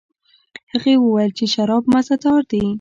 [0.71, 2.63] هغې وویل چې شراب مزه دار دي.